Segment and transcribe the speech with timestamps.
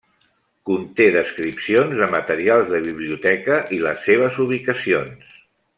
[0.69, 5.37] Conté descripcions de materials de biblioteca i les seves ubicacions.